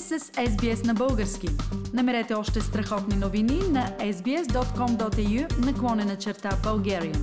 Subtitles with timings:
[0.00, 1.48] сте с SBS на български.
[1.92, 7.18] Намерете още страхотни новини на sbs.com.au наклонена черта Bulgarian.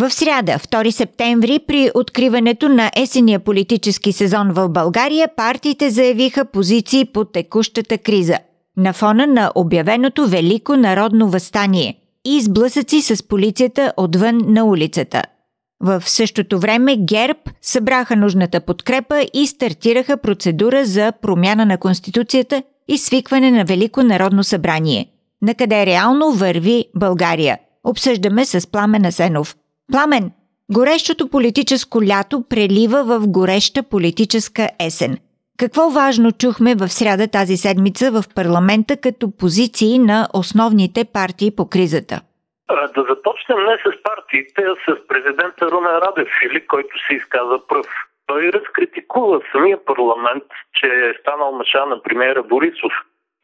[0.00, 7.04] В сряда, 2 септември, при откриването на есения политически сезон в България, партиите заявиха позиции
[7.04, 8.38] по текущата криза
[8.76, 11.94] на фона на обявеното Велико народно възстание
[12.26, 15.22] и изблъсъци с полицията отвън на улицата–
[15.80, 22.98] в същото време ГЕРБ събраха нужната подкрепа и стартираха процедура за промяна на Конституцията и
[22.98, 25.06] свикване на Велико народно събрание.
[25.42, 27.58] На къде реално върви България?
[27.84, 29.56] Обсъждаме с Пламен Асенов.
[29.92, 30.30] Пламен,
[30.72, 35.18] горещото политическо лято прелива в гореща политическа есен.
[35.58, 41.66] Какво важно чухме в сряда тази седмица в парламента като позиции на основните партии по
[41.66, 42.20] кризата?
[42.70, 47.86] Да започнем не с партиите, а с президента Румен Радев, или който се изказа пръв.
[48.26, 52.92] Той разкритикува самия парламент, че е станал маша на премиера Борисов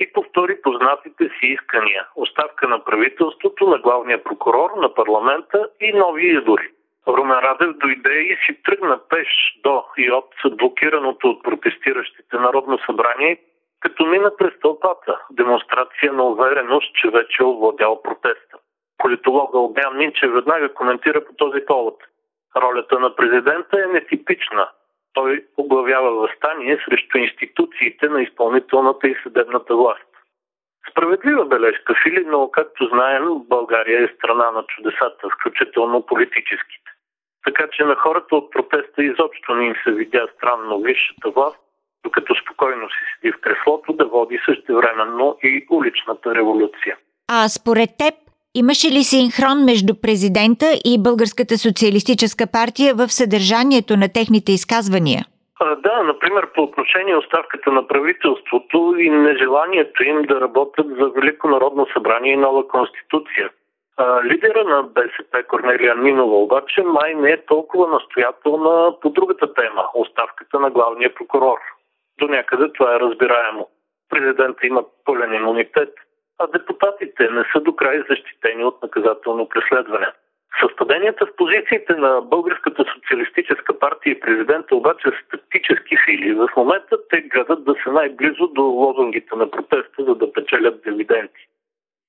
[0.00, 2.06] и повтори познатите си искания.
[2.16, 6.70] Оставка на правителството, на главния прокурор, на парламента и нови избори.
[7.08, 9.28] Румен Радев дойде и си тръгна пеш
[9.64, 13.40] до и от блокираното от протестиращите Народно събрание,
[13.80, 15.20] като мина през тълпата.
[15.30, 18.55] Демонстрация на увереност, че вече е овладял протеста.
[18.98, 22.02] Политолога Обян Минчев веднага коментира по този повод.
[22.56, 24.68] Ролята на президента е нетипична.
[25.12, 30.06] Той оглавява възстание срещу институциите на изпълнителната и съдебната власт.
[30.90, 36.90] Справедлива бележка, Фили, но както знаем, България е страна на чудесата, включително политическите.
[37.44, 41.58] Така че на хората от протеста изобщо не им се видя странно висшата власт,
[42.04, 46.96] докато спокойно си седи в креслото да води същевременно и уличната революция.
[47.28, 48.14] А според теб
[48.62, 55.22] Имаше ли синхрон между президента и Българската социалистическа партия в съдържанието на техните изказвания?
[55.86, 61.86] Да, например, по отношение оставката на правителството и нежеланието им да работят за Велико народно
[61.94, 63.50] събрание и нова конституция.
[64.24, 70.60] Лидера на БСП Корнелия Нинова обаче май не е толкова настоятелна по другата тема– оставката
[70.60, 71.58] на главния прокурор.
[72.18, 73.68] До някъде това е разбираемо.
[74.10, 75.92] Президента има пълен имунитет–
[76.38, 80.06] а депутатите не са до край защитени от наказателно преследване.
[80.60, 86.34] Съвпаденията в позициите на Българската социалистическа партия и президента обаче са тактически сили.
[86.34, 91.48] В момента те гледат да са най-близо до лозунгите на протеста, за да печелят дивиденти.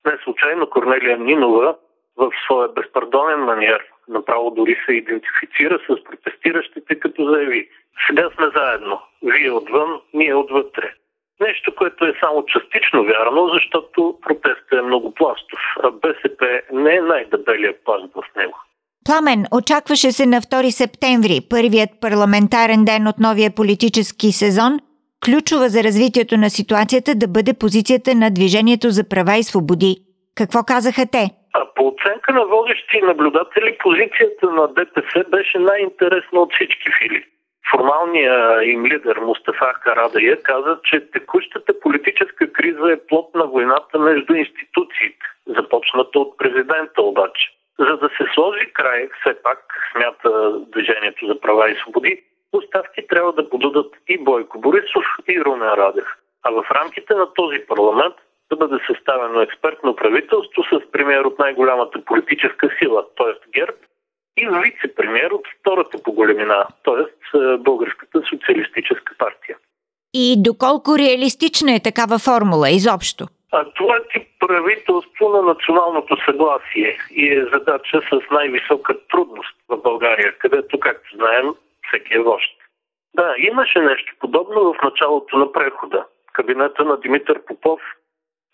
[0.06, 1.76] Не случайно Корнелия Нинова
[2.16, 7.68] в своя безпардонен маниер направо дори се идентифицира с протестиращите, като заяви
[8.06, 9.00] сега сме заедно.
[9.22, 10.94] Вие отвън, ние отвътре.
[11.48, 17.00] Нещо, което е само частично вярно, защото протестът е много пластов, а БСП не е
[17.00, 18.56] най-дебелият пласт в него.
[19.06, 24.72] Пламен, очакваше се на 2 септември, първият парламентарен ден от новия политически сезон,
[25.24, 29.92] ключова за развитието на ситуацията да бъде позицията на Движението за права и свободи.
[30.34, 31.24] Какво казаха те?
[31.54, 37.24] А по оценка на водещи наблюдатели, позицията на ДПС беше най-интересна от всички фили.
[37.70, 44.34] Формалният им лидер Мустафа Карадая каза, че текущата политическа криза е плод на войната между
[44.34, 47.50] институциите, започната от президента обаче.
[47.78, 49.58] За да се сложи край, все пак,
[49.92, 55.68] смята Движението за права и свободи, оставки трябва да подадат и Бойко Борисов, и Румен
[55.68, 56.06] Радев.
[56.42, 58.14] А в рамките на този парламент
[58.50, 63.37] да бъде съставено експертно правителство с премьер от най-голямата политическа сила, т.е.
[64.40, 67.38] И вице-премьер от втората по големина, т.е.
[67.58, 69.56] Българската социалистическа партия.
[70.14, 73.26] И доколко реалистична е такава формула изобщо?
[73.52, 79.76] А това е тип правителство на националното съгласие и е задача с най-висока трудност в
[79.76, 81.46] България, където, както знаем,
[81.88, 82.56] всеки е вожд.
[83.14, 86.04] Да, имаше нещо подобно в началото на прехода.
[86.32, 87.80] Кабинета на Димитър Попов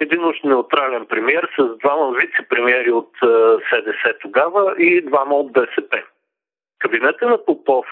[0.01, 3.11] един уж неутрален премьер с двама вице-премьери от
[3.71, 6.03] СДС тогава и двама от БСП.
[6.79, 7.87] Кабинета на Попов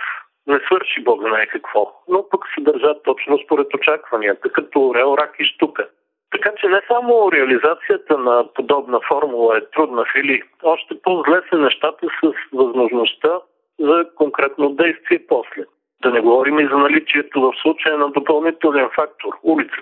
[0.46, 5.34] не свърши Бог знае какво, но пък се държат точно според очакванията, като Орел, Рак
[5.38, 5.88] и Штука.
[6.30, 12.06] Така че не само реализацията на подобна формула е трудна фили, още по-зле са нещата
[12.06, 13.40] с възможността
[13.78, 15.64] за конкретно действие после.
[16.02, 19.81] Да не говорим и за наличието в случая на допълнителен фактор– улицата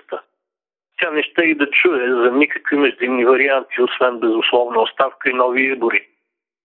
[1.21, 6.07] не ще и да чуе за никакви междинни варианти, освен безусловна оставка и нови избори.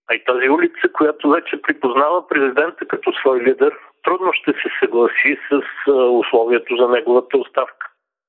[0.09, 3.73] А и тази улица, която вече припознава президента като свой лидер,
[4.03, 5.61] трудно ще се съгласи с
[5.91, 7.87] условието за неговата оставка.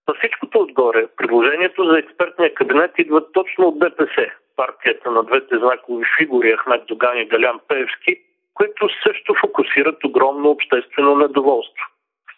[0.08, 4.26] На всичкото отгоре, предложението за експертния кабинет идва точно от ДПС,
[4.56, 8.16] партията на двете знакови фигури Ахмед Доган и Галян Пеевски,
[8.54, 11.84] които също фокусират огромно обществено недоволство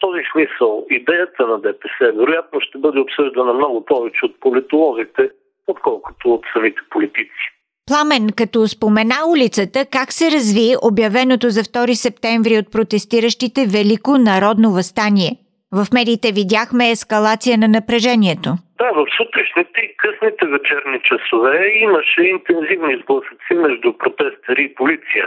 [0.00, 5.31] този смисъл идеята на ДПС вероятно ще бъде обсъждана много повече от политолозите,
[5.67, 7.44] отколкото от самите политици.
[7.87, 14.69] Пламен, като спомена улицата, как се разви обявеното за 2 септември от протестиращите Велико народно
[14.79, 15.31] възстание?
[15.79, 18.50] В медиите видяхме ескалация на напрежението.
[18.81, 21.55] Да, в сутрешните и късните вечерни часове
[21.87, 25.25] имаше интензивни сблъсъци между протестери и полиция.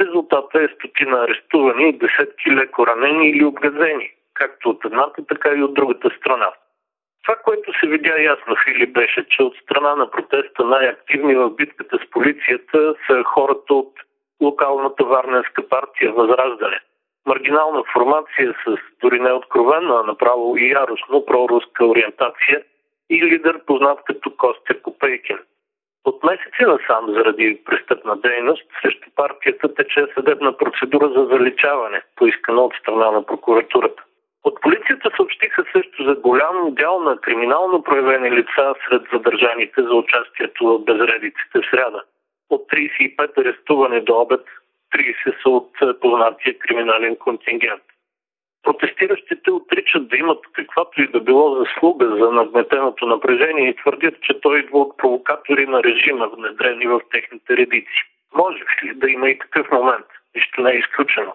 [0.00, 5.62] Резултата е стотина арестувани и десетки леко ранени или обгазени, както от едната, така и
[5.62, 6.52] от другата страна.
[7.24, 11.98] Това, което се видя ясно, Фили, беше, че от страна на протеста най-активни в битката
[11.98, 13.92] с полицията са хората от
[14.42, 16.80] локалната Варненска партия Възраждане.
[17.26, 22.62] Маргинална формация с дори не откровена, направо и яростно проруска ориентация
[23.10, 25.38] и лидер познат като Костя Копейкин.
[26.04, 32.74] От месеци насам, заради престъпна дейност, срещу партията тече съдебна процедура за заличаване, поискана от
[32.74, 34.02] страна на прокуратурата.
[34.44, 40.64] От полицията съобщиха също за голям дял на криминално проявени лица сред задържаните за участието
[40.66, 42.02] в безредиците в сряда.
[42.50, 44.44] От 35 арестувани до обед,
[44.94, 47.82] 30 са от познатия криминален контингент.
[48.62, 54.40] Протестиращите отричат да имат каквато и да било заслуга за нагнетеното напрежение и твърдят, че
[54.40, 58.02] той идва от провокатори на режима, внедрени в техните редици.
[58.34, 60.06] Може ли да има и такъв момент?
[60.36, 61.34] Нищо не е изключено.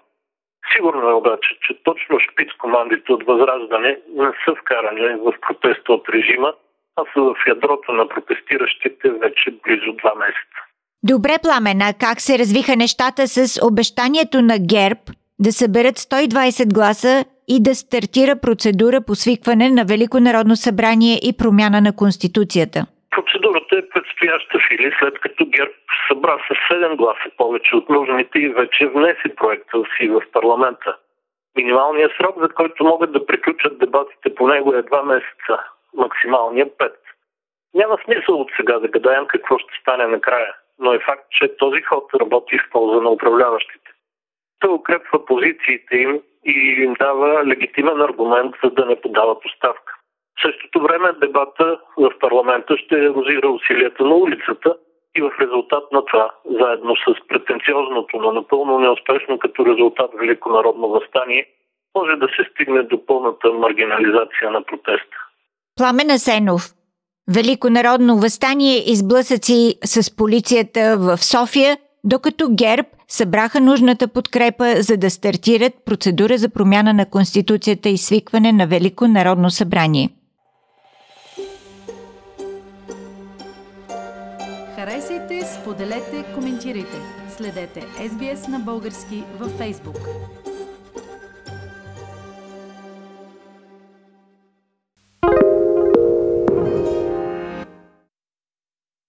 [0.75, 6.10] Сигурно е обаче, че точно шпиц командите от Възраждане не са вкарани в протеста от
[6.10, 6.54] режима,
[6.96, 10.60] а са в ядрото на протестиращите вече близо два месеца.
[11.04, 15.02] Добре, Пламена, как се развиха нещата с обещанието на ГЕРБ
[15.39, 21.38] да съберат 120 гласа и да стартира процедура по свикване на Велико народно събрание и
[21.38, 22.80] промяна на Конституцията?
[23.15, 25.74] Процедурата е предстояща фили, след като ГЕРБ
[26.07, 30.97] събра с 7 гласа повече от нужните и вече внесе проекта си в парламента.
[31.57, 35.56] Минималният срок, за който могат да приключат дебатите по него е 2 месеца,
[35.97, 36.91] максималният 5.
[37.74, 41.81] Няма смисъл от сега да гадаем какво ще стане накрая, но е факт, че този
[41.81, 43.93] ход работи в полза на управляващите.
[44.63, 49.94] Той укрепва позициите им и им дава легитимен аргумент за да не подават оставка.
[50.38, 54.75] В същото време дебата в парламента ще ерозира усилията на улицата
[55.15, 60.88] и в резултат на това, заедно с претенциозното, но напълно неуспешно като резултат Велико народно
[60.89, 61.45] възстание,
[61.98, 65.18] може да се стигне до пълната маргинализация на протеста.
[65.77, 66.62] Пламен Асенов,
[67.36, 75.10] Велико народно възстание изблъсъци с полицията в София, докато ГЕРБ събраха нужната подкрепа, за да
[75.10, 80.10] стартират процедура за промяна на Конституцията и свикване на Велико народно събрание.
[84.75, 86.98] Харесайте, споделете, коментирайте.
[87.38, 90.00] Следете SBS на български във Facebook.